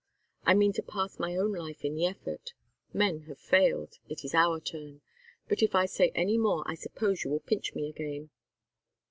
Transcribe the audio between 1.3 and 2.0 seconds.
own life in